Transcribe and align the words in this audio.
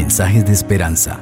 mensajes 0.00 0.46
de 0.46 0.52
esperanza. 0.52 1.20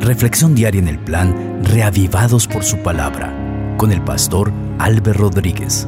Reflexión 0.00 0.52
diaria 0.52 0.80
en 0.80 0.88
el 0.88 0.98
plan 0.98 1.62
Reavivados 1.62 2.48
por 2.48 2.64
su 2.64 2.78
palabra 2.78 3.32
con 3.78 3.92
el 3.92 4.02
pastor 4.02 4.52
Álvaro 4.80 5.20
Rodríguez. 5.20 5.86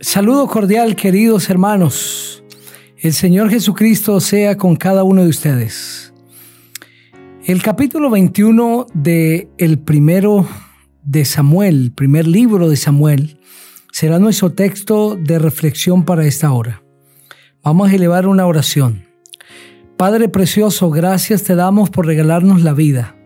Saludo 0.00 0.46
cordial, 0.48 0.96
queridos 0.96 1.48
hermanos. 1.48 2.44
El 2.98 3.14
Señor 3.14 3.48
Jesucristo 3.48 4.20
sea 4.20 4.58
con 4.58 4.76
cada 4.76 5.02
uno 5.02 5.22
de 5.24 5.30
ustedes. 5.30 6.12
El 7.46 7.62
capítulo 7.62 8.10
21 8.10 8.86
de 8.92 9.48
el 9.56 9.78
primero 9.78 10.46
de 11.02 11.24
Samuel, 11.24 11.92
primer 11.94 12.26
libro 12.26 12.68
de 12.68 12.76
Samuel, 12.76 13.40
será 13.92 14.18
nuestro 14.18 14.52
texto 14.52 15.16
de 15.16 15.38
reflexión 15.38 16.04
para 16.04 16.26
esta 16.26 16.52
hora. 16.52 16.82
Vamos 17.62 17.90
a 17.90 17.94
elevar 17.94 18.26
una 18.26 18.46
oración. 18.46 19.04
Padre 19.96 20.28
precioso, 20.28 20.90
gracias 20.90 21.42
te 21.42 21.54
damos 21.54 21.90
por 21.90 22.06
regalarnos 22.06 22.62
la 22.62 22.72
vida. 22.72 23.16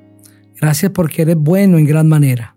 Gracias 0.60 0.90
porque 0.92 1.22
eres 1.22 1.36
bueno 1.36 1.78
en 1.78 1.86
gran 1.86 2.08
manera. 2.08 2.56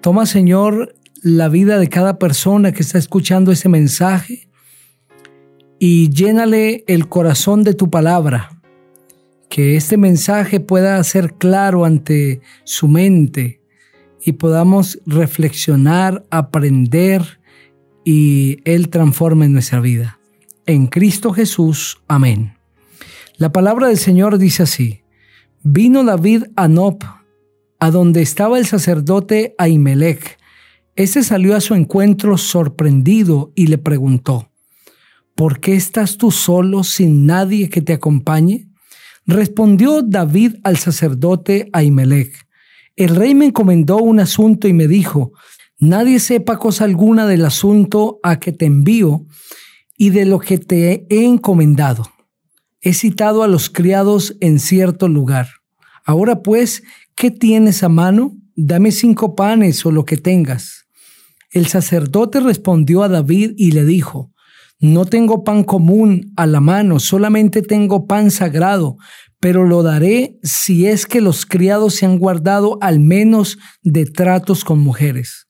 Toma, 0.00 0.26
Señor, 0.26 0.94
la 1.22 1.48
vida 1.48 1.78
de 1.78 1.88
cada 1.88 2.18
persona 2.18 2.72
que 2.72 2.82
está 2.82 2.98
escuchando 2.98 3.50
ese 3.50 3.68
mensaje 3.68 4.48
y 5.78 6.10
llénale 6.10 6.84
el 6.86 7.08
corazón 7.08 7.64
de 7.64 7.74
tu 7.74 7.88
palabra. 7.88 8.60
Que 9.48 9.76
este 9.76 9.96
mensaje 9.96 10.60
pueda 10.60 11.02
ser 11.04 11.34
claro 11.34 11.84
ante 11.84 12.40
su 12.64 12.88
mente, 12.88 13.62
y 14.24 14.32
podamos 14.32 15.00
reflexionar, 15.04 16.24
aprender 16.30 17.40
y 18.04 18.58
Él 18.64 18.88
transforme 18.88 19.48
nuestra 19.48 19.80
vida. 19.80 20.18
En 20.66 20.86
Cristo 20.86 21.32
Jesús. 21.32 21.98
Amén. 22.08 22.54
La 23.36 23.52
palabra 23.52 23.88
del 23.88 23.98
Señor 23.98 24.38
dice 24.38 24.62
así. 24.62 25.02
Vino 25.62 26.04
David 26.04 26.44
a 26.56 26.68
Nob, 26.68 26.98
a 27.78 27.90
donde 27.90 28.22
estaba 28.22 28.58
el 28.58 28.66
sacerdote 28.66 29.54
Ahimelech. 29.58 30.38
Este 30.96 31.22
salió 31.22 31.54
a 31.56 31.60
su 31.60 31.74
encuentro 31.74 32.38
sorprendido 32.38 33.52
y 33.54 33.66
le 33.66 33.78
preguntó, 33.78 34.50
¿Por 35.34 35.60
qué 35.60 35.74
estás 35.74 36.16
tú 36.16 36.30
solo 36.30 36.84
sin 36.84 37.26
nadie 37.26 37.68
que 37.68 37.82
te 37.82 37.92
acompañe? 37.92 38.68
Respondió 39.26 40.02
David 40.02 40.56
al 40.62 40.76
sacerdote 40.76 41.68
Ahimelech, 41.72 42.44
el 42.96 43.16
rey 43.16 43.34
me 43.34 43.46
encomendó 43.46 43.96
un 43.96 44.20
asunto 44.20 44.68
y 44.68 44.72
me 44.72 44.86
dijo, 44.86 45.32
nadie 45.78 46.20
sepa 46.20 46.58
cosa 46.58 46.84
alguna 46.84 47.26
del 47.26 47.44
asunto 47.44 48.20
a 48.22 48.38
que 48.38 48.52
te 48.52 48.66
envío 48.66 49.26
y 49.96 50.10
de 50.10 50.24
lo 50.24 50.38
que 50.38 50.58
te 50.58 51.06
he 51.08 51.24
encomendado. 51.24 52.04
He 52.80 52.92
citado 52.92 53.42
a 53.42 53.48
los 53.48 53.70
criados 53.70 54.36
en 54.40 54.58
cierto 54.58 55.08
lugar. 55.08 55.48
Ahora 56.04 56.42
pues, 56.42 56.82
¿qué 57.14 57.30
tienes 57.30 57.82
a 57.82 57.88
mano? 57.88 58.36
Dame 58.56 58.92
cinco 58.92 59.34
panes 59.34 59.84
o 59.86 59.90
lo 59.90 60.04
que 60.04 60.16
tengas. 60.16 60.86
El 61.50 61.66
sacerdote 61.66 62.40
respondió 62.40 63.02
a 63.02 63.08
David 63.08 63.52
y 63.56 63.70
le 63.70 63.84
dijo, 63.84 64.32
No 64.80 65.06
tengo 65.06 65.44
pan 65.44 65.64
común 65.64 66.32
a 66.36 66.46
la 66.46 66.60
mano, 66.60 67.00
solamente 67.00 67.62
tengo 67.62 68.06
pan 68.06 68.30
sagrado, 68.30 68.96
pero 69.40 69.64
lo 69.64 69.82
daré 69.82 70.38
si 70.42 70.86
es 70.86 71.06
que 71.06 71.20
los 71.20 71.46
criados 71.46 71.94
se 71.94 72.06
han 72.06 72.18
guardado 72.18 72.78
al 72.80 72.98
menos 72.98 73.58
de 73.82 74.04
tratos 74.04 74.64
con 74.64 74.80
mujeres. 74.80 75.46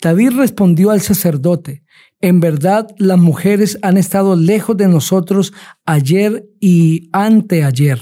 David 0.00 0.30
respondió 0.30 0.90
al 0.90 1.02
sacerdote, 1.02 1.84
en 2.20 2.40
verdad 2.40 2.88
las 2.98 3.18
mujeres 3.18 3.78
han 3.82 3.96
estado 3.96 4.36
lejos 4.36 4.76
de 4.76 4.88
nosotros 4.88 5.52
ayer 5.86 6.44
y 6.60 7.08
anteayer. 7.12 8.00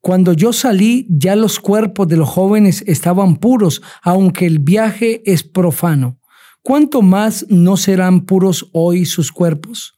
Cuando 0.00 0.32
yo 0.32 0.52
salí 0.52 1.06
ya 1.10 1.36
los 1.36 1.60
cuerpos 1.60 2.08
de 2.08 2.16
los 2.16 2.28
jóvenes 2.28 2.82
estaban 2.86 3.36
puros, 3.36 3.82
aunque 4.02 4.46
el 4.46 4.60
viaje 4.60 5.22
es 5.30 5.42
profano. 5.42 6.18
¿Cuánto 6.62 7.02
más 7.02 7.46
no 7.48 7.76
serán 7.76 8.24
puros 8.24 8.70
hoy 8.72 9.04
sus 9.04 9.32
cuerpos? 9.32 9.94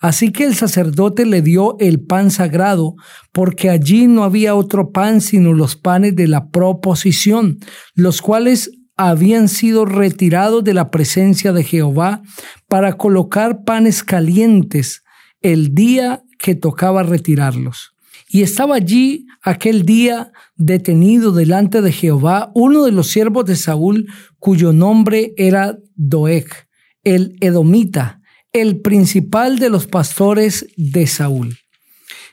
Así 0.00 0.32
que 0.32 0.44
el 0.44 0.56
sacerdote 0.56 1.26
le 1.26 1.42
dio 1.42 1.76
el 1.78 2.00
pan 2.00 2.30
sagrado, 2.30 2.96
porque 3.30 3.70
allí 3.70 4.08
no 4.08 4.24
había 4.24 4.54
otro 4.54 4.90
pan 4.90 5.20
sino 5.20 5.52
los 5.52 5.76
panes 5.76 6.16
de 6.16 6.26
la 6.26 6.48
proposición, 6.50 7.58
los 7.94 8.20
cuales 8.20 8.70
habían 8.96 9.48
sido 9.48 9.84
retirados 9.84 10.64
de 10.64 10.74
la 10.74 10.90
presencia 10.90 11.52
de 11.52 11.64
Jehová 11.64 12.22
para 12.72 12.94
colocar 12.94 13.64
panes 13.64 14.02
calientes 14.02 15.02
el 15.42 15.74
día 15.74 16.22
que 16.38 16.54
tocaba 16.54 17.02
retirarlos. 17.02 17.92
Y 18.30 18.40
estaba 18.40 18.76
allí 18.76 19.26
aquel 19.42 19.84
día 19.84 20.32
detenido 20.56 21.32
delante 21.32 21.82
de 21.82 21.92
Jehová 21.92 22.50
uno 22.54 22.84
de 22.84 22.92
los 22.92 23.08
siervos 23.08 23.44
de 23.44 23.56
Saúl, 23.56 24.10
cuyo 24.38 24.72
nombre 24.72 25.34
era 25.36 25.76
Doeg, 25.96 26.46
el 27.04 27.36
edomita, 27.42 28.22
el 28.54 28.80
principal 28.80 29.58
de 29.58 29.68
los 29.68 29.86
pastores 29.86 30.66
de 30.78 31.06
Saúl. 31.06 31.58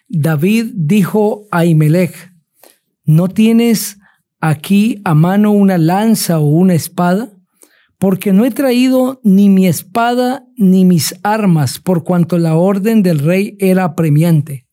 David 0.07 0.67
dijo 0.73 1.47
a 1.51 1.66
Imelech, 1.66 2.16
¿no 3.03 3.27
tienes 3.27 3.97
aquí 4.39 5.01
a 5.03 5.16
mano 5.16 5.51
una 5.51 5.77
lanza 5.77 6.39
o 6.39 6.45
una 6.45 6.75
espada? 6.75 7.29
Porque 8.00 8.34
no 8.34 8.46
he 8.46 8.52
traído 8.52 9.22
ni 9.24 9.50
mi 9.50 9.68
espada 9.68 10.48
ni 10.58 10.86
mis 10.86 11.14
armas, 11.22 11.78
por 11.78 12.04
cuanto 12.04 12.40
la 12.40 12.56
orden 12.56 13.04
del 13.04 13.20
rey 13.20 13.56
era 13.60 13.84
apremiante. 13.84 14.66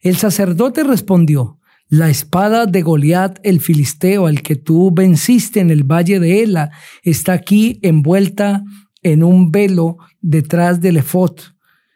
El 0.00 0.16
sacerdote 0.16 0.84
respondió, 0.84 1.58
la 1.88 2.08
espada 2.08 2.66
de 2.66 2.82
Goliat 2.82 3.38
el 3.44 3.60
filisteo, 3.60 4.26
al 4.26 4.42
que 4.42 4.56
tú 4.56 4.90
venciste 4.92 5.60
en 5.60 5.70
el 5.70 5.84
valle 5.84 6.18
de 6.18 6.42
Ela, 6.42 6.70
está 7.02 7.32
aquí 7.32 7.78
envuelta 7.82 8.64
en 9.02 9.22
un 9.22 9.52
velo 9.52 9.98
detrás 10.20 10.80
del 10.80 10.96
efod. 10.96 11.38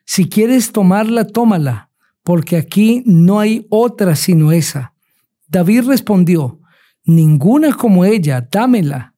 Si 0.04 0.28
quieres 0.28 0.70
tomarla, 0.70 1.24
tómala, 1.24 1.90
porque 2.22 2.56
aquí 2.56 3.02
no 3.04 3.40
hay 3.40 3.66
otra 3.68 4.14
sino 4.14 4.52
esa. 4.52 4.94
David 5.48 5.86
respondió, 5.86 6.60
ninguna 7.04 7.72
como 7.72 8.04
ella, 8.04 8.46
dámela. 8.48 9.09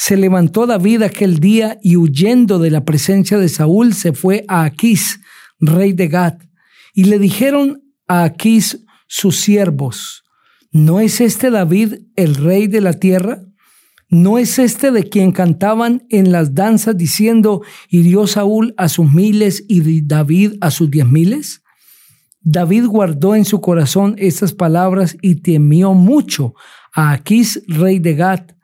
Se 0.00 0.16
levantó 0.16 0.68
David 0.68 1.02
aquel 1.02 1.40
día 1.40 1.76
y 1.82 1.96
huyendo 1.96 2.60
de 2.60 2.70
la 2.70 2.84
presencia 2.84 3.36
de 3.36 3.48
Saúl 3.48 3.94
se 3.94 4.12
fue 4.12 4.44
a 4.46 4.62
Aquís, 4.62 5.18
rey 5.58 5.92
de 5.92 6.06
Gad. 6.06 6.38
Y 6.94 7.06
le 7.06 7.18
dijeron 7.18 7.82
a 8.06 8.22
Aquís 8.22 8.84
sus 9.08 9.40
siervos, 9.40 10.22
¿no 10.70 11.00
es 11.00 11.20
este 11.20 11.50
David 11.50 11.94
el 12.14 12.36
rey 12.36 12.68
de 12.68 12.80
la 12.80 12.92
tierra? 12.92 13.42
¿No 14.08 14.38
es 14.38 14.60
este 14.60 14.92
de 14.92 15.08
quien 15.08 15.32
cantaban 15.32 16.06
en 16.10 16.30
las 16.30 16.54
danzas 16.54 16.96
diciendo, 16.96 17.62
hirió 17.88 18.28
Saúl 18.28 18.74
a 18.76 18.88
sus 18.88 19.12
miles 19.12 19.64
y 19.66 20.02
David 20.02 20.52
a 20.60 20.70
sus 20.70 20.92
diez 20.92 21.08
miles? 21.08 21.64
David 22.40 22.86
guardó 22.86 23.34
en 23.34 23.44
su 23.44 23.60
corazón 23.60 24.14
estas 24.16 24.52
palabras 24.52 25.16
y 25.22 25.42
temió 25.42 25.92
mucho 25.92 26.54
a 26.94 27.10
Aquís, 27.10 27.64
rey 27.66 27.98
de 27.98 28.14
Gad. 28.14 28.57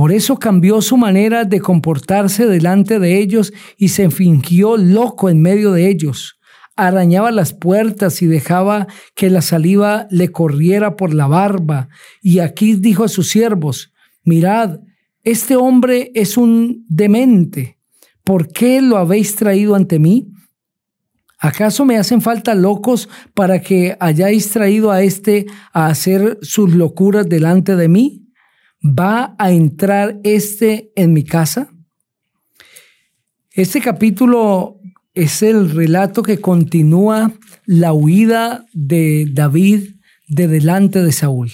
Por 0.00 0.12
eso 0.12 0.38
cambió 0.38 0.80
su 0.80 0.96
manera 0.96 1.44
de 1.44 1.60
comportarse 1.60 2.46
delante 2.46 2.98
de 2.98 3.18
ellos 3.18 3.52
y 3.76 3.88
se 3.88 4.10
fingió 4.10 4.78
loco 4.78 5.28
en 5.28 5.42
medio 5.42 5.72
de 5.72 5.90
ellos. 5.90 6.40
Arañaba 6.74 7.30
las 7.30 7.52
puertas 7.52 8.22
y 8.22 8.26
dejaba 8.26 8.86
que 9.14 9.28
la 9.28 9.42
saliva 9.42 10.06
le 10.10 10.32
corriera 10.32 10.96
por 10.96 11.12
la 11.12 11.26
barba. 11.26 11.90
Y 12.22 12.38
Aquís 12.38 12.80
dijo 12.80 13.04
a 13.04 13.08
sus 13.08 13.28
siervos, 13.28 13.92
mirad, 14.24 14.78
este 15.22 15.56
hombre 15.56 16.12
es 16.14 16.38
un 16.38 16.86
demente. 16.88 17.76
¿Por 18.24 18.48
qué 18.48 18.80
lo 18.80 18.96
habéis 18.96 19.36
traído 19.36 19.74
ante 19.74 19.98
mí? 19.98 20.32
¿Acaso 21.38 21.84
me 21.84 21.98
hacen 21.98 22.22
falta 22.22 22.54
locos 22.54 23.10
para 23.34 23.60
que 23.60 23.98
hayáis 24.00 24.48
traído 24.48 24.92
a 24.92 25.02
este 25.02 25.44
a 25.74 25.88
hacer 25.88 26.38
sus 26.40 26.74
locuras 26.74 27.28
delante 27.28 27.76
de 27.76 27.88
mí? 27.88 28.29
¿Va 28.82 29.34
a 29.38 29.50
entrar 29.50 30.20
este 30.24 30.90
en 30.96 31.12
mi 31.12 31.22
casa? 31.22 31.70
Este 33.52 33.82
capítulo 33.82 34.80
es 35.12 35.42
el 35.42 35.70
relato 35.70 36.22
que 36.22 36.40
continúa 36.40 37.34
la 37.66 37.92
huida 37.92 38.64
de 38.72 39.28
David 39.30 39.96
de 40.28 40.48
delante 40.48 41.02
de 41.02 41.12
Saúl. 41.12 41.50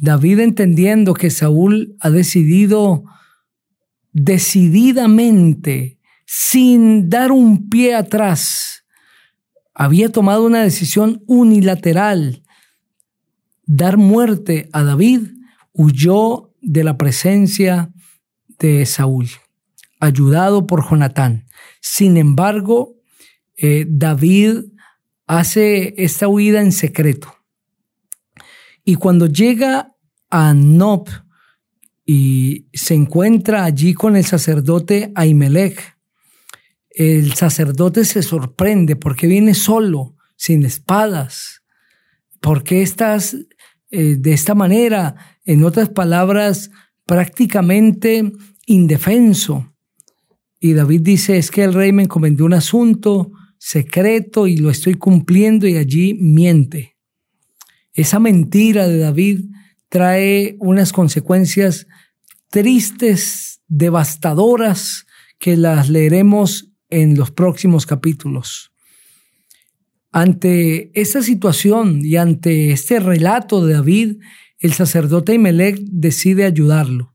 David 0.00 0.38
entendiendo 0.38 1.14
que 1.14 1.30
Saúl 1.30 1.96
ha 1.98 2.10
decidido 2.10 3.02
decididamente, 4.12 5.98
sin 6.26 7.10
dar 7.10 7.32
un 7.32 7.68
pie 7.68 7.96
atrás, 7.96 8.84
había 9.74 10.10
tomado 10.10 10.44
una 10.44 10.62
decisión 10.62 11.24
unilateral, 11.26 12.44
dar 13.66 13.96
muerte 13.96 14.68
a 14.72 14.84
David, 14.84 15.22
huyó 15.72 16.54
de 16.60 16.84
la 16.84 16.96
presencia 16.96 17.92
de 18.58 18.84
Saúl, 18.86 19.28
ayudado 19.98 20.66
por 20.66 20.88
Jonatán. 20.88 21.46
Sin 21.80 22.16
embargo, 22.16 22.96
eh, 23.56 23.86
David 23.88 24.64
hace 25.26 25.94
esta 25.96 26.28
huida 26.28 26.60
en 26.60 26.72
secreto. 26.72 27.34
Y 28.84 28.96
cuando 28.96 29.26
llega 29.26 29.94
a 30.30 30.54
Nob 30.54 31.08
y 32.04 32.66
se 32.72 32.94
encuentra 32.94 33.64
allí 33.64 33.94
con 33.94 34.16
el 34.16 34.24
sacerdote 34.24 35.12
Ahimelech, 35.14 35.96
el 36.90 37.34
sacerdote 37.34 38.04
se 38.04 38.22
sorprende 38.22 38.96
porque 38.96 39.26
viene 39.26 39.54
solo, 39.54 40.16
sin 40.36 40.64
espadas. 40.64 41.62
¿Por 42.40 42.64
qué 42.64 42.82
estás 42.82 43.36
eh, 43.90 44.16
de 44.18 44.32
esta 44.32 44.54
manera? 44.54 45.38
En 45.50 45.64
otras 45.64 45.88
palabras, 45.88 46.70
prácticamente 47.06 48.30
indefenso. 48.66 49.74
Y 50.60 50.74
David 50.74 51.00
dice, 51.00 51.38
es 51.38 51.50
que 51.50 51.64
el 51.64 51.74
rey 51.74 51.90
me 51.90 52.04
encomendó 52.04 52.44
un 52.44 52.54
asunto 52.54 53.32
secreto 53.58 54.46
y 54.46 54.58
lo 54.58 54.70
estoy 54.70 54.94
cumpliendo 54.94 55.66
y 55.66 55.76
allí 55.76 56.14
miente. 56.14 56.96
Esa 57.92 58.20
mentira 58.20 58.86
de 58.86 58.98
David 58.98 59.46
trae 59.88 60.54
unas 60.60 60.92
consecuencias 60.92 61.88
tristes, 62.48 63.60
devastadoras, 63.66 65.04
que 65.40 65.56
las 65.56 65.88
leeremos 65.88 66.70
en 66.90 67.16
los 67.16 67.32
próximos 67.32 67.86
capítulos. 67.86 68.70
Ante 70.12 70.92
esta 70.94 71.22
situación 71.22 72.04
y 72.04 72.14
ante 72.18 72.70
este 72.70 73.00
relato 73.00 73.66
de 73.66 73.72
David, 73.72 74.16
el 74.60 74.72
sacerdote 74.74 75.34
Imelec 75.34 75.78
decide 75.80 76.44
ayudarlo 76.44 77.14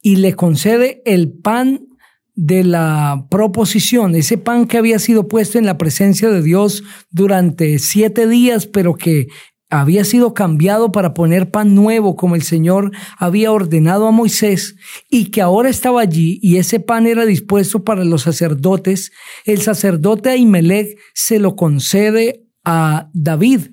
y 0.00 0.16
le 0.16 0.34
concede 0.34 1.02
el 1.04 1.30
pan 1.30 1.86
de 2.34 2.64
la 2.64 3.26
proposición, 3.30 4.14
ese 4.14 4.38
pan 4.38 4.66
que 4.66 4.78
había 4.78 4.98
sido 4.98 5.28
puesto 5.28 5.58
en 5.58 5.66
la 5.66 5.76
presencia 5.76 6.30
de 6.30 6.42
Dios 6.42 6.82
durante 7.10 7.78
siete 7.78 8.26
días, 8.26 8.66
pero 8.66 8.94
que 8.94 9.28
había 9.68 10.04
sido 10.04 10.34
cambiado 10.34 10.92
para 10.92 11.14
poner 11.14 11.50
pan 11.50 11.74
nuevo 11.74 12.16
como 12.16 12.34
el 12.34 12.42
Señor 12.42 12.90
había 13.16 13.52
ordenado 13.52 14.06
a 14.06 14.10
Moisés 14.10 14.76
y 15.08 15.26
que 15.26 15.40
ahora 15.40 15.70
estaba 15.70 16.02
allí 16.02 16.38
y 16.42 16.56
ese 16.56 16.80
pan 16.80 17.06
era 17.06 17.24
dispuesto 17.24 17.84
para 17.84 18.04
los 18.04 18.22
sacerdotes, 18.22 19.12
el 19.44 19.62
sacerdote 19.62 20.30
Ahimelech 20.30 20.98
se 21.14 21.38
lo 21.38 21.56
concede 21.56 22.44
a 22.64 23.08
David. 23.14 23.68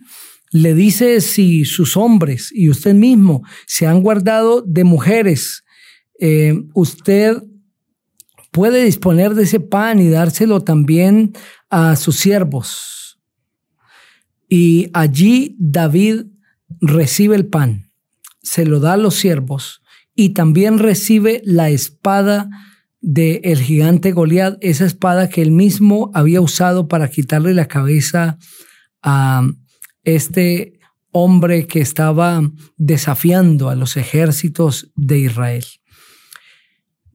Le 0.52 0.74
dice 0.74 1.22
si 1.22 1.66
sus 1.66 1.96
hombres 1.96 2.52
y 2.54 2.70
usted 2.70 2.94
mismo 2.94 3.44
se 3.68 3.86
han 3.86 4.02
guardado 4.02 4.62
de 4.62 4.84
mujeres, 4.84 5.64
eh, 6.20 6.54
usted 6.74 7.44
puede 8.52 8.84
disponer 8.84 9.36
de 9.36 9.44
ese 9.44 9.60
pan 9.60 10.00
y 10.00 10.10
dárselo 10.10 10.62
también 10.62 11.34
a 11.70 11.96
sus 11.96 12.18
siervos. 12.18 13.20
Y 14.48 14.90
allí 14.94 15.56
David 15.60 16.26
recibe 16.82 17.36
el 17.36 17.46
pan, 17.46 17.92
se 18.42 18.66
lo 18.66 18.80
da 18.80 18.94
a 18.94 18.98
los 18.98 19.16
siervos 19.16 19.82
y 20.16 20.30
también 20.30 20.80
recibe 20.80 21.42
la 21.46 21.70
espada 21.70 22.50
del 23.02 23.40
el 23.44 23.62
gigante 23.62 24.12
Goliat, 24.12 24.58
esa 24.62 24.86
espada 24.86 25.30
que 25.30 25.42
él 25.42 25.52
mismo 25.52 26.12
había 26.14 26.42
usado 26.42 26.88
para 26.88 27.10
quitarle 27.10 27.54
la 27.54 27.68
cabeza 27.68 28.38
a 29.02 29.48
este 30.04 30.80
hombre 31.12 31.68
que 31.68 31.82
estaba 31.82 32.42
desafiando 32.78 33.70
a 33.70 33.76
los 33.76 33.98
ejércitos 33.98 34.92
de 34.96 35.20
Israel. 35.20 35.66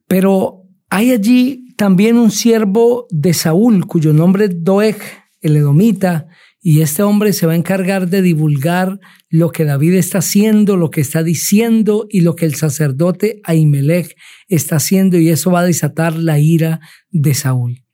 Pero 0.06 0.62
hay 0.90 1.12
allí 1.12 1.74
también 1.76 2.16
un 2.18 2.30
siervo 2.30 3.06
de 3.10 3.34
Saúl, 3.34 3.86
cuyo 3.86 4.12
nombre 4.12 4.46
es 4.46 4.62
Doeg, 4.62 4.96
el 5.40 5.56
edomita, 5.56 6.28
y 6.66 6.80
este 6.80 7.02
hombre 7.02 7.34
se 7.34 7.46
va 7.46 7.52
a 7.52 7.56
encargar 7.56 8.08
de 8.08 8.22
divulgar 8.22 8.98
lo 9.28 9.50
que 9.52 9.64
David 9.64 9.94
está 9.94 10.18
haciendo, 10.18 10.78
lo 10.78 10.90
que 10.90 11.02
está 11.02 11.22
diciendo 11.22 12.06
y 12.08 12.22
lo 12.22 12.36
que 12.36 12.46
el 12.46 12.54
sacerdote 12.54 13.42
Ahimelech 13.44 14.16
está 14.48 14.76
haciendo 14.76 15.18
y 15.18 15.28
eso 15.28 15.50
va 15.50 15.60
a 15.60 15.66
desatar 15.66 16.14
la 16.14 16.38
ira 16.38 16.80
de 17.10 17.34
Saúl. 17.34 17.84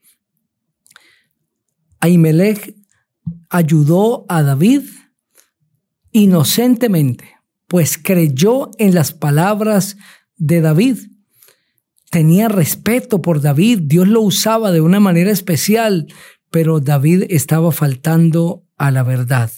Ahimelech 1.99 2.77
ayudó 3.51 4.25
a 4.29 4.43
David 4.43 4.83
inocentemente, 6.13 7.37
pues 7.67 7.99
creyó 7.99 8.71
en 8.79 8.95
las 8.95 9.13
palabras 9.13 9.97
de 10.37 10.61
David. 10.61 10.99
Tenía 12.11 12.49
respeto 12.49 13.21
por 13.21 13.41
David, 13.41 13.81
Dios 13.83 14.09
lo 14.09 14.23
usaba 14.23 14.73
de 14.73 14.81
una 14.81 14.99
manera 14.99 15.31
especial 15.31 16.09
pero 16.51 16.81
David 16.81 17.25
estaba 17.31 17.73
faltando 17.73 18.65
a 18.77 18.91
la 18.91 19.03
verdad. 19.03 19.51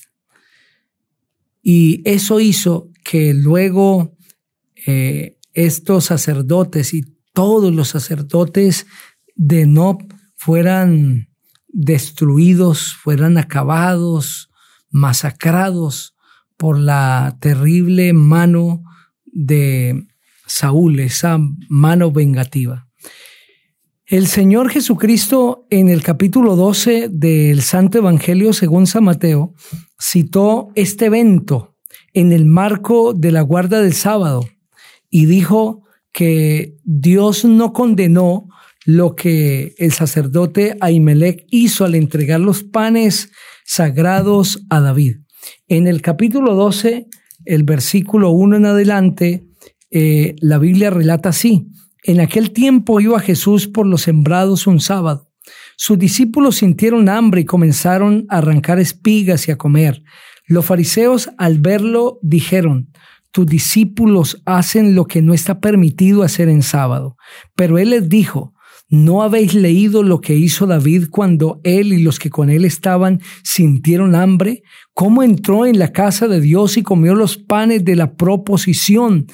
Y 1.62 2.02
eso 2.08 2.40
hizo 2.40 2.90
que 3.02 3.34
luego 3.34 4.16
eh, 4.86 5.38
estos 5.54 6.06
sacerdotes 6.06 6.92
y 6.92 7.02
todos 7.32 7.72
los 7.72 7.88
sacerdotes 7.88 8.86
de 9.34 9.66
Nob 9.66 10.02
fueran 10.34 11.28
destruidos, 11.72 12.94
fueran 12.94 13.38
acabados, 13.38 14.50
masacrados 14.90 16.14
por 16.56 16.78
la 16.78 17.36
terrible 17.40 18.12
mano 18.12 18.84
de 19.24 20.06
Saúl, 20.46 21.00
esa 21.00 21.38
mano 21.68 22.12
vengativa. 22.12 22.88
El 24.06 24.26
Señor 24.26 24.68
Jesucristo 24.68 25.66
en 25.70 25.88
el 25.88 26.02
capítulo 26.02 26.54
12 26.54 27.08
del 27.08 27.62
Santo 27.62 27.98
Evangelio 27.98 28.52
según 28.52 28.86
San 28.86 29.04
Mateo 29.04 29.54
citó 29.98 30.68
este 30.74 31.06
evento 31.06 31.76
en 32.12 32.32
el 32.32 32.44
marco 32.44 33.14
de 33.14 33.32
la 33.32 33.40
guarda 33.40 33.80
del 33.80 33.94
sábado 33.94 34.46
y 35.08 35.24
dijo 35.24 35.84
que 36.12 36.76
Dios 36.84 37.46
no 37.46 37.72
condenó 37.72 38.48
lo 38.84 39.14
que 39.14 39.74
el 39.78 39.92
sacerdote 39.92 40.76
Ahimelech 40.80 41.46
hizo 41.50 41.84
al 41.84 41.94
entregar 41.94 42.40
los 42.40 42.62
panes 42.64 43.30
sagrados 43.64 44.64
a 44.70 44.80
David. 44.80 45.18
En 45.68 45.86
el 45.86 46.02
capítulo 46.02 46.54
12, 46.54 47.06
el 47.44 47.64
versículo 47.64 48.30
1 48.30 48.56
en 48.56 48.66
adelante, 48.66 49.44
eh, 49.90 50.36
la 50.40 50.58
Biblia 50.58 50.90
relata 50.90 51.30
así. 51.30 51.68
En 52.04 52.20
aquel 52.20 52.50
tiempo 52.50 53.00
iba 53.00 53.20
Jesús 53.20 53.68
por 53.68 53.86
los 53.86 54.02
sembrados 54.02 54.66
un 54.66 54.80
sábado. 54.80 55.30
Sus 55.76 55.98
discípulos 55.98 56.56
sintieron 56.56 57.08
hambre 57.08 57.42
y 57.42 57.44
comenzaron 57.44 58.26
a 58.28 58.38
arrancar 58.38 58.78
espigas 58.78 59.48
y 59.48 59.52
a 59.52 59.56
comer. 59.56 60.02
Los 60.46 60.66
fariseos 60.66 61.30
al 61.38 61.58
verlo 61.60 62.18
dijeron, 62.22 62.92
tus 63.30 63.46
discípulos 63.46 64.42
hacen 64.44 64.94
lo 64.94 65.06
que 65.06 65.22
no 65.22 65.32
está 65.32 65.60
permitido 65.60 66.22
hacer 66.22 66.48
en 66.48 66.62
sábado. 66.62 67.16
Pero 67.56 67.78
él 67.78 67.90
les 67.90 68.08
dijo, 68.08 68.51
¿no 68.92 69.22
habéis 69.22 69.54
leído 69.54 70.02
lo 70.02 70.20
que 70.20 70.36
hizo 70.36 70.66
David 70.66 71.06
cuando 71.10 71.62
él 71.64 71.94
y 71.94 72.02
los 72.02 72.18
que 72.18 72.28
con 72.28 72.50
él 72.50 72.66
estaban 72.66 73.22
sintieron 73.42 74.14
hambre? 74.14 74.62
¿Cómo 74.92 75.22
entró 75.22 75.64
en 75.64 75.78
la 75.78 75.92
casa 75.92 76.28
de 76.28 76.42
Dios 76.42 76.76
y 76.76 76.82
comió 76.82 77.14
los 77.14 77.38
panes 77.38 77.86
de 77.86 77.96
la 77.96 78.14
proposición? 78.14 79.26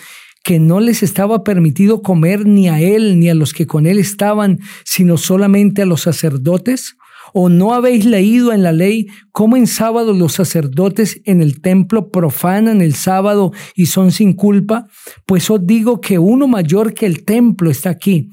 que 0.44 0.60
no 0.60 0.80
les 0.80 1.02
estaba 1.02 1.44
permitido 1.44 2.00
comer 2.00 2.46
ni 2.46 2.68
a 2.68 2.80
él 2.80 3.18
ni 3.20 3.28
a 3.28 3.34
los 3.34 3.52
que 3.52 3.66
con 3.66 3.84
él 3.84 3.98
estaban, 3.98 4.60
sino 4.84 5.18
solamente 5.18 5.82
a 5.82 5.86
los 5.86 6.02
sacerdotes? 6.02 6.96
¿O 7.34 7.48
no 7.48 7.74
habéis 7.74 8.06
leído 8.06 8.52
en 8.52 8.62
la 8.62 8.72
ley 8.72 9.08
cómo 9.32 9.56
en 9.56 9.66
sábado 9.66 10.14
los 10.14 10.32
sacerdotes 10.32 11.20
en 11.24 11.42
el 11.42 11.60
templo 11.60 12.10
profanan 12.10 12.80
el 12.80 12.94
sábado 12.94 13.52
y 13.74 13.86
son 13.86 14.12
sin 14.12 14.32
culpa? 14.32 14.86
Pues 15.26 15.50
os 15.50 15.66
digo 15.66 16.00
que 16.00 16.18
uno 16.18 16.46
mayor 16.46 16.94
que 16.94 17.04
el 17.06 17.24
templo 17.24 17.70
está 17.70 17.90
aquí. 17.90 18.30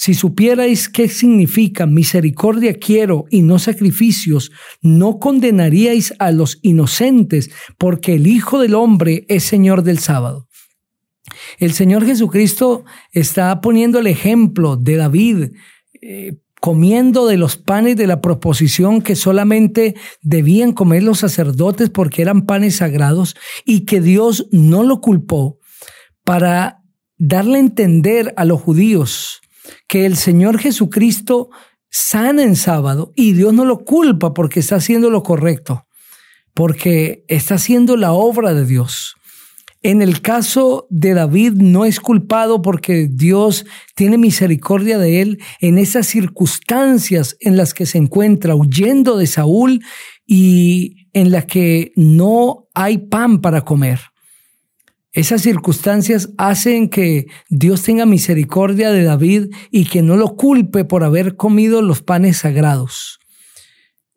Si 0.00 0.14
supierais 0.14 0.88
qué 0.88 1.08
significa 1.08 1.84
misericordia 1.84 2.74
quiero 2.74 3.24
y 3.32 3.42
no 3.42 3.58
sacrificios, 3.58 4.52
no 4.80 5.18
condenaríais 5.18 6.14
a 6.20 6.30
los 6.30 6.60
inocentes, 6.62 7.50
porque 7.78 8.14
el 8.14 8.28
Hijo 8.28 8.60
del 8.60 8.76
Hombre 8.76 9.26
es 9.26 9.42
Señor 9.42 9.82
del 9.82 9.98
sábado. 9.98 10.46
El 11.58 11.72
Señor 11.72 12.06
Jesucristo 12.06 12.84
está 13.10 13.60
poniendo 13.60 13.98
el 13.98 14.06
ejemplo 14.06 14.76
de 14.76 14.94
David. 14.94 15.50
Eh, 16.00 16.36
comiendo 16.60 17.26
de 17.26 17.36
los 17.36 17.56
panes 17.56 17.96
de 17.96 18.06
la 18.06 18.20
proposición 18.20 19.02
que 19.02 19.16
solamente 19.16 19.96
debían 20.22 20.72
comer 20.72 21.02
los 21.02 21.18
sacerdotes 21.18 21.90
porque 21.90 22.22
eran 22.22 22.46
panes 22.46 22.76
sagrados 22.76 23.36
y 23.64 23.84
que 23.84 24.00
Dios 24.00 24.48
no 24.52 24.84
lo 24.84 25.00
culpó 25.00 25.58
para 26.24 26.84
darle 27.16 27.58
a 27.58 27.60
entender 27.60 28.34
a 28.36 28.44
los 28.44 28.60
judíos 28.60 29.40
que 29.86 30.06
el 30.06 30.16
Señor 30.16 30.58
Jesucristo 30.58 31.50
sana 31.90 32.42
en 32.42 32.56
sábado 32.56 33.12
y 33.16 33.32
Dios 33.32 33.52
no 33.54 33.64
lo 33.64 33.84
culpa 33.84 34.34
porque 34.34 34.60
está 34.60 34.76
haciendo 34.76 35.10
lo 35.10 35.22
correcto, 35.22 35.86
porque 36.54 37.24
está 37.28 37.54
haciendo 37.54 37.96
la 37.96 38.12
obra 38.12 38.54
de 38.54 38.66
Dios. 38.66 39.14
En 39.82 40.02
el 40.02 40.20
caso 40.22 40.88
de 40.90 41.14
David 41.14 41.52
no 41.52 41.84
es 41.84 42.00
culpado 42.00 42.62
porque 42.62 43.08
Dios 43.08 43.64
tiene 43.94 44.18
misericordia 44.18 44.98
de 44.98 45.22
él 45.22 45.38
en 45.60 45.78
esas 45.78 46.08
circunstancias 46.08 47.36
en 47.40 47.56
las 47.56 47.74
que 47.74 47.86
se 47.86 47.98
encuentra 47.98 48.56
huyendo 48.56 49.16
de 49.16 49.28
Saúl 49.28 49.84
y 50.26 51.06
en 51.12 51.30
las 51.30 51.46
que 51.46 51.92
no 51.94 52.66
hay 52.74 52.98
pan 52.98 53.40
para 53.40 53.60
comer. 53.64 54.00
Esas 55.12 55.42
circunstancias 55.42 56.30
hacen 56.36 56.90
que 56.90 57.26
Dios 57.48 57.82
tenga 57.82 58.04
misericordia 58.04 58.90
de 58.90 59.04
David 59.04 59.46
y 59.70 59.86
que 59.86 60.02
no 60.02 60.16
lo 60.16 60.36
culpe 60.36 60.84
por 60.84 61.02
haber 61.02 61.36
comido 61.36 61.80
los 61.80 62.02
panes 62.02 62.38
sagrados. 62.38 63.18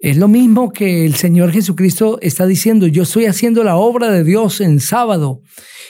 Es 0.02 0.18
lo 0.18 0.28
mismo 0.28 0.72
que 0.72 1.06
el 1.06 1.14
Señor 1.14 1.52
Jesucristo 1.52 2.18
está 2.24 2.48
diciendo, 2.48 2.88
yo 2.88 3.04
estoy 3.04 3.28
haciendo 3.28 3.64
la 3.64 3.76
obra 3.76 4.10
de 4.10 4.24
Dios 4.24 4.60
en 4.60 4.80
sábado 4.80 5.44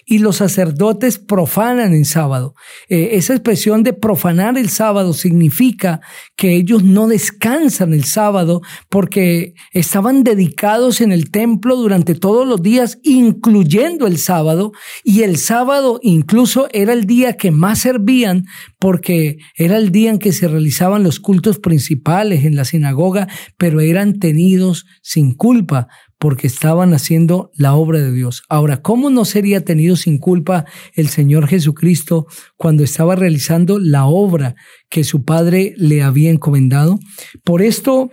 y 0.06 0.20
los 0.20 0.38
sacerdotes 0.38 1.18
profanan 1.18 1.94
en 1.94 2.04
sábado. 2.04 2.54
Eh, 2.90 3.12
esa 3.14 3.34
expresión 3.34 3.84
de 3.84 3.94
profanar 3.94 4.58
el 4.58 4.70
sábado 4.70 5.14
significa 5.14 6.02
que 6.36 6.56
ellos 6.56 6.84
no 6.84 7.08
descansan 7.08 7.94
el 7.94 8.04
sábado 8.04 8.62
porque 8.90 9.54
estaban 9.72 10.26
dedicados 10.26 11.00
en 11.00 11.14
el 11.14 11.32
templo 11.32 11.78
durante 11.78 12.14
todos 12.14 12.46
los 12.46 12.62
días, 12.62 13.00
incluyendo 13.04 14.08
el 14.08 14.18
sábado, 14.18 14.74
y 15.06 15.22
el 15.22 15.38
sábado 15.38 16.00
incluso 16.04 16.68
era 16.74 16.92
el 16.92 17.06
día 17.06 17.38
que 17.38 17.52
más 17.52 17.80
servían 17.80 18.46
porque 18.78 19.38
era 19.56 19.78
el 19.78 19.92
día 19.92 20.10
en 20.10 20.20
que 20.20 20.34
se 20.34 20.50
realizaban 20.50 21.04
los 21.04 21.20
cultos 21.20 21.60
principales 21.60 22.44
en 22.44 22.56
la 22.56 22.66
sinagoga, 22.66 23.28
pero 23.58 23.80
tenidos 24.20 24.86
sin 25.02 25.34
culpa 25.34 25.88
porque 26.18 26.48
estaban 26.48 26.94
haciendo 26.94 27.52
la 27.56 27.74
obra 27.74 28.00
de 28.00 28.12
Dios. 28.12 28.44
Ahora, 28.48 28.82
¿cómo 28.82 29.10
no 29.10 29.26
sería 29.26 29.66
tenido 29.66 29.96
sin 29.96 30.20
culpa 30.20 30.66
el 30.94 31.10
Señor 31.10 31.48
Jesucristo 31.48 32.28
cuando 32.58 32.84
estaba 32.84 33.16
realizando 33.16 33.80
la 33.80 34.06
obra 34.06 34.56
que 34.90 35.04
su 35.04 35.24
Padre 35.26 35.74
le 35.78 36.04
había 36.04 36.30
encomendado? 36.30 37.00
Por 37.44 37.62
esto, 37.62 38.12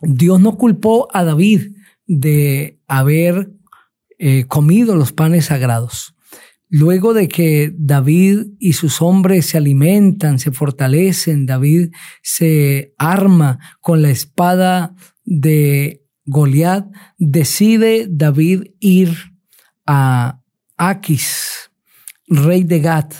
Dios 0.00 0.40
no 0.40 0.56
culpó 0.56 1.08
a 1.12 1.24
David 1.24 1.72
de 2.06 2.78
haber 2.86 3.50
eh, 4.18 4.44
comido 4.46 4.94
los 4.94 5.12
panes 5.12 5.46
sagrados. 5.46 6.13
Luego 6.76 7.14
de 7.14 7.28
que 7.28 7.72
David 7.78 8.46
y 8.58 8.72
sus 8.72 9.00
hombres 9.00 9.46
se 9.46 9.58
alimentan, 9.58 10.40
se 10.40 10.50
fortalecen, 10.50 11.46
David 11.46 11.90
se 12.20 12.94
arma 12.98 13.60
con 13.80 14.02
la 14.02 14.10
espada 14.10 14.92
de 15.24 16.02
Goliat, 16.24 16.88
decide 17.16 18.08
David 18.10 18.62
ir 18.80 19.10
a 19.86 20.40
Aquis, 20.76 21.70
rey 22.26 22.64
de 22.64 22.80
Gat. 22.80 23.14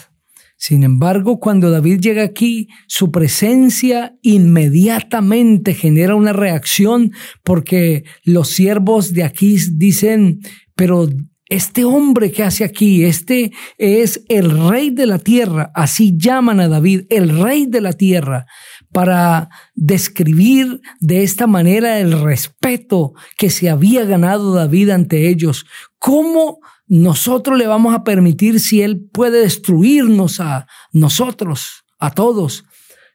Sin 0.56 0.82
embargo, 0.82 1.38
cuando 1.38 1.70
David 1.70 2.00
llega 2.00 2.25
aquí, 2.25 2.66
su 2.88 3.12
presencia 3.12 4.16
inmediatamente 4.23 5.75
genera 5.75 6.16
una 6.16 6.32
reacción 6.32 7.12
porque 7.44 8.02
los 8.25 8.49
siervos 8.49 9.12
de 9.12 9.23
Aquis 9.23 9.78
dicen, 9.78 10.40
pero 10.75 11.06
este 11.54 11.84
hombre 11.84 12.30
que 12.32 12.42
hace 12.42 12.64
aquí, 12.64 13.04
este 13.04 13.52
es 13.78 14.25
el 14.28 14.68
rey 14.68 14.90
de 14.90 15.06
la 15.06 15.18
tierra, 15.18 15.70
así 15.75 16.14
llaman 16.16 16.61
a 16.61 16.68
David, 16.68 17.02
el 17.11 17.40
rey 17.40 17.66
de 17.66 17.80
la 17.80 17.92
tierra 17.92 18.46
para 18.92 19.49
describir 19.75 20.80
de 21.00 21.23
esta 21.23 21.46
manera 21.46 21.99
el 21.99 22.20
respeto 22.23 23.14
que 23.37 23.50
se 23.50 23.70
había 23.70 24.04
ganado 24.04 24.54
David 24.54 24.90
ante 24.90 25.28
ellos. 25.28 25.66
¿Cómo 25.99 26.58
nosotros 26.87 27.58
le 27.58 27.66
vamos 27.66 27.94
a 27.94 28.04
permitir 28.04 28.61
si 28.61 28.82
él 28.82 29.08
puede 29.12 29.40
destruirnos 29.40 30.40
a 30.40 30.66
nosotros, 30.92 31.84
a 31.99 32.11
todos? 32.11 32.64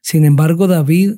Sin 0.01 0.25
embargo, 0.25 0.67
David 0.67 1.15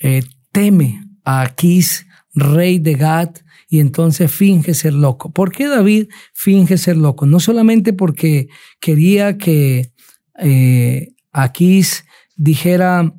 eh, 0.00 0.22
teme 0.52 1.04
a 1.24 1.42
Aquís, 1.42 2.06
rey 2.34 2.78
de 2.78 2.94
Gad, 2.94 3.30
y 3.68 3.80
entonces 3.80 4.32
finge 4.32 4.72
ser 4.72 4.94
loco. 4.94 5.30
¿Por 5.30 5.52
qué 5.52 5.68
David 5.68 6.08
finge 6.32 6.78
ser 6.78 6.96
loco? 6.96 7.26
No 7.26 7.38
solamente 7.38 7.92
porque 7.92 8.48
quería 8.80 9.36
que 9.36 9.92
eh, 10.38 11.08
Aquís 11.32 12.06
dijera, 12.36 13.14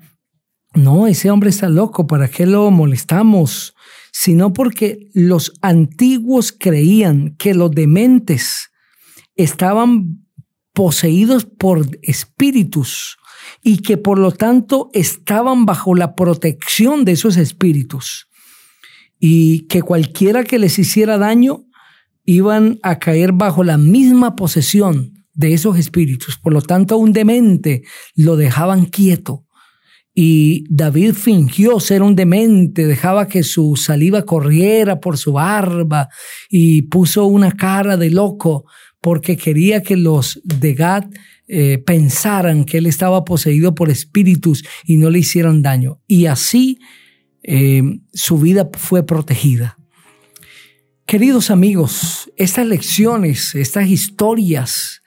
no, 0.73 1.05
ese 1.05 1.29
hombre 1.29 1.51
está 1.51 1.69
loco, 1.69 2.07
¿para 2.07 2.27
qué 2.27 2.47
lo 2.47 2.71
molestamos? 2.71 3.75
Sino 4.11 4.51
porque 4.51 5.09
los 5.13 5.53
antiguos 5.61 6.51
creían 6.51 7.35
que 7.37 7.53
los 7.53 7.69
dementes 7.69 8.71
estaban 9.35 10.25
poseídos 10.73 11.45
por 11.45 11.85
espíritus 12.01 13.17
y 13.63 13.79
que 13.83 13.97
por 13.97 14.17
lo 14.17 14.31
tanto 14.31 14.89
estaban 14.93 15.65
bajo 15.65 15.93
la 15.93 16.15
protección 16.15 17.05
de 17.05 17.11
esos 17.11 17.37
espíritus 17.37 18.28
y 19.19 19.67
que 19.67 19.81
cualquiera 19.81 20.43
que 20.43 20.59
les 20.59 20.79
hiciera 20.79 21.17
daño 21.17 21.65
iban 22.25 22.79
a 22.83 22.99
caer 22.99 23.33
bajo 23.33 23.63
la 23.63 23.77
misma 23.77 24.35
posesión 24.35 25.25
de 25.33 25.53
esos 25.53 25.77
espíritus. 25.77 26.37
Por 26.37 26.53
lo 26.53 26.61
tanto, 26.61 26.97
un 26.97 27.13
demente 27.13 27.83
lo 28.15 28.35
dejaban 28.35 28.85
quieto 28.85 29.45
y 30.13 30.65
David 30.69 31.13
fingió 31.13 31.79
ser 31.79 32.01
un 32.01 32.15
demente, 32.15 32.87
dejaba 32.87 33.27
que 33.27 33.43
su 33.43 33.75
saliva 33.75 34.23
corriera 34.23 34.99
por 34.99 35.17
su 35.17 35.33
barba 35.33 36.09
y 36.49 36.81
puso 36.83 37.25
una 37.25 37.51
cara 37.51 37.95
de 37.95 38.09
loco 38.09 38.65
porque 38.99 39.37
quería 39.37 39.81
que 39.81 39.95
los 39.95 40.41
de 40.43 40.73
Gad 40.73 41.05
eh, 41.47 41.77
pensaran 41.77 42.65
que 42.65 42.79
él 42.79 42.85
estaba 42.87 43.23
poseído 43.23 43.73
por 43.73 43.89
espíritus 43.89 44.65
y 44.83 44.97
no 44.97 45.09
le 45.09 45.19
hicieran 45.19 45.61
daño. 45.61 46.01
Y 46.05 46.25
así 46.25 46.79
eh, 47.51 47.81
su 48.13 48.37
vida 48.37 48.69
fue 48.77 49.03
protegida. 49.03 49.79
Queridos 51.07 51.49
amigos, 51.49 52.31
estas 52.37 52.67
lecciones, 52.67 53.55
estas 53.55 53.87
historias, 53.87 55.01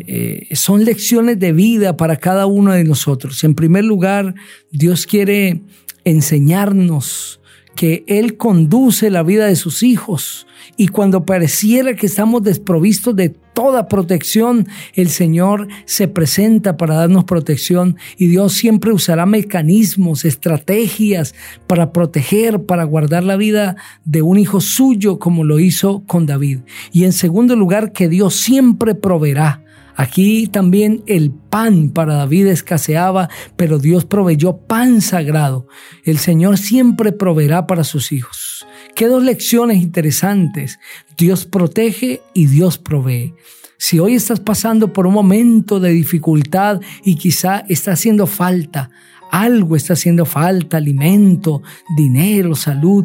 eh, 0.00 0.48
son 0.52 0.84
lecciones 0.84 1.38
de 1.38 1.52
vida 1.52 1.96
para 1.96 2.16
cada 2.16 2.44
uno 2.44 2.72
de 2.72 2.84
nosotros. 2.84 3.42
En 3.42 3.54
primer 3.54 3.86
lugar, 3.86 4.34
Dios 4.70 5.06
quiere 5.06 5.62
enseñarnos 6.04 7.40
que 7.74 8.04
Él 8.06 8.36
conduce 8.36 9.08
la 9.08 9.22
vida 9.22 9.46
de 9.46 9.56
sus 9.56 9.82
hijos 9.82 10.46
y 10.76 10.88
cuando 10.88 11.24
pareciera 11.24 11.96
que 11.96 12.04
estamos 12.04 12.42
desprovistos 12.42 13.16
de 13.16 13.34
toda 13.58 13.88
protección, 13.88 14.68
el 14.94 15.08
Señor 15.08 15.66
se 15.84 16.06
presenta 16.06 16.76
para 16.76 16.94
darnos 16.94 17.24
protección 17.24 17.96
y 18.16 18.28
Dios 18.28 18.52
siempre 18.52 18.92
usará 18.92 19.26
mecanismos, 19.26 20.24
estrategias 20.24 21.34
para 21.66 21.92
proteger, 21.92 22.66
para 22.66 22.84
guardar 22.84 23.24
la 23.24 23.34
vida 23.34 23.74
de 24.04 24.22
un 24.22 24.38
hijo 24.38 24.60
suyo 24.60 25.18
como 25.18 25.42
lo 25.42 25.58
hizo 25.58 26.04
con 26.06 26.24
David. 26.24 26.60
Y 26.92 27.02
en 27.02 27.12
segundo 27.12 27.56
lugar, 27.56 27.90
que 27.90 28.08
Dios 28.08 28.36
siempre 28.36 28.94
proveerá 28.94 29.64
Aquí 29.98 30.46
también 30.46 31.02
el 31.06 31.32
pan 31.32 31.90
para 31.90 32.14
David 32.14 32.46
escaseaba, 32.46 33.28
pero 33.56 33.80
Dios 33.80 34.04
proveyó 34.04 34.56
pan 34.56 35.00
sagrado. 35.00 35.66
El 36.04 36.18
Señor 36.18 36.56
siempre 36.56 37.10
proveerá 37.10 37.66
para 37.66 37.82
sus 37.82 38.12
hijos. 38.12 38.64
Qué 38.98 39.06
dos 39.06 39.22
lecciones 39.22 39.80
interesantes. 39.80 40.80
Dios 41.16 41.44
protege 41.44 42.20
y 42.34 42.46
Dios 42.46 42.78
provee. 42.78 43.32
Si 43.76 44.00
hoy 44.00 44.16
estás 44.16 44.40
pasando 44.40 44.92
por 44.92 45.06
un 45.06 45.14
momento 45.14 45.78
de 45.78 45.90
dificultad 45.90 46.80
y 47.04 47.14
quizá 47.14 47.60
está 47.68 47.92
haciendo 47.92 48.26
falta, 48.26 48.90
algo 49.30 49.76
está 49.76 49.92
haciendo 49.92 50.24
falta, 50.24 50.78
alimento, 50.78 51.62
dinero, 51.96 52.56
salud, 52.56 53.04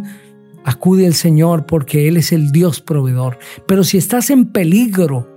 acude 0.63 1.05
al 1.05 1.13
Señor 1.13 1.67
porque 1.67 2.07
Él 2.07 2.17
es 2.17 2.31
el 2.31 2.51
Dios 2.51 2.81
proveedor. 2.81 3.37
Pero 3.67 3.83
si 3.83 3.99
estás 3.99 4.31
en 4.31 4.47
peligro, 4.47 5.29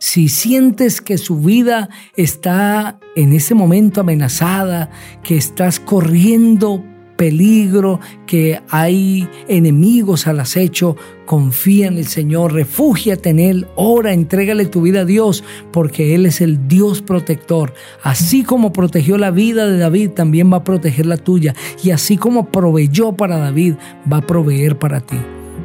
si 0.00 0.30
sientes 0.30 1.00
que 1.00 1.16
su 1.16 1.38
vida 1.38 1.90
está 2.16 2.98
en 3.14 3.32
ese 3.32 3.54
momento 3.54 4.00
amenazada, 4.00 4.90
que 5.22 5.36
estás 5.36 5.78
corriendo 5.78 6.82
peligro, 7.16 8.00
que 8.26 8.60
hay 8.70 9.28
enemigos 9.48 10.26
al 10.26 10.40
acecho, 10.40 10.96
confía 11.26 11.86
en 11.86 11.98
el 11.98 12.06
Señor, 12.06 12.52
refúgiate 12.52 13.30
en 13.30 13.38
Él, 13.38 13.66
ora, 13.76 14.12
entrégale 14.12 14.66
tu 14.66 14.82
vida 14.82 15.00
a 15.00 15.04
Dios, 15.04 15.44
porque 15.72 16.14
Él 16.14 16.26
es 16.26 16.40
el 16.40 16.68
Dios 16.68 17.02
protector. 17.02 17.74
Así 18.02 18.42
como 18.42 18.72
protegió 18.72 19.18
la 19.18 19.30
vida 19.30 19.66
de 19.66 19.78
David, 19.78 20.10
también 20.10 20.52
va 20.52 20.58
a 20.58 20.64
proteger 20.64 21.06
la 21.06 21.16
tuya. 21.16 21.54
Y 21.82 21.90
así 21.90 22.16
como 22.16 22.50
proveyó 22.50 23.12
para 23.12 23.38
David, 23.38 23.74
va 24.10 24.18
a 24.18 24.26
proveer 24.26 24.78
para 24.78 25.00
ti. 25.00 25.18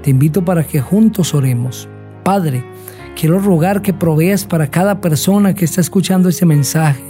Te 0.03 0.11
invito 0.11 0.45
para 0.45 0.63
que 0.63 0.81
juntos 0.81 1.33
oremos. 1.33 1.89
Padre, 2.23 2.63
Quiero 3.19 3.37
rogar 3.39 3.81
que 3.81 3.91
proveas 3.91 4.45
para 4.45 4.71
cada 4.71 5.01
persona 5.01 5.53
que 5.53 5.65
está 5.65 5.81
escuchando 5.81 6.29
este 6.29 6.45
mensaje, 6.45 7.03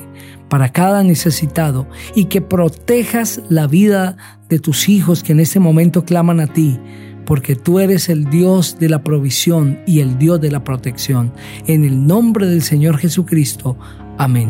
para 0.49 0.69
cada 0.69 1.03
necesitado, 1.03 1.87
y 2.15 2.25
que 2.25 2.41
protejas 2.41 3.41
la 3.49 3.67
vida 3.67 4.17
de 4.49 4.59
tus 4.59 4.89
hijos 4.89 5.23
que 5.23 5.31
en 5.31 5.39
este 5.39 5.59
momento 5.59 6.03
claman 6.03 6.39
a 6.39 6.47
ti, 6.47 6.79
porque 7.25 7.55
tú 7.55 7.79
eres 7.79 8.09
el 8.09 8.25
Dios 8.25 8.77
de 8.79 8.89
la 8.89 9.03
provisión 9.03 9.79
y 9.85 9.99
el 9.99 10.17
Dios 10.17 10.41
de 10.41 10.51
la 10.51 10.63
protección. 10.63 11.31
En 11.67 11.85
el 11.85 12.07
nombre 12.07 12.47
del 12.47 12.63
Señor 12.63 12.97
Jesucristo. 12.97 13.77
Amén. 14.17 14.49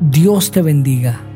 Dios 0.00 0.50
te 0.50 0.60
bendiga. 0.60 1.29